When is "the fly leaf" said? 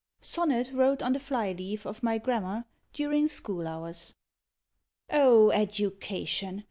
1.13-1.85